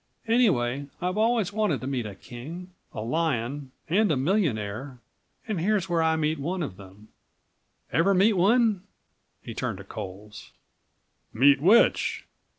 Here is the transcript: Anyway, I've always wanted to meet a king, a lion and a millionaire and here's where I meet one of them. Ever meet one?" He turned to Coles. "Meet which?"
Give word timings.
Anyway, 0.27 0.87
I've 0.99 1.15
always 1.19 1.53
wanted 1.53 1.79
to 1.81 1.85
meet 1.85 2.07
a 2.07 2.15
king, 2.15 2.71
a 2.91 3.01
lion 3.01 3.71
and 3.87 4.11
a 4.11 4.17
millionaire 4.17 4.97
and 5.47 5.59
here's 5.61 5.87
where 5.87 6.01
I 6.01 6.15
meet 6.15 6.39
one 6.39 6.63
of 6.63 6.75
them. 6.75 7.09
Ever 7.93 8.15
meet 8.15 8.33
one?" 8.33 8.81
He 9.43 9.53
turned 9.53 9.77
to 9.77 9.83
Coles. 9.83 10.53
"Meet 11.35 11.61
which?" 11.61 12.25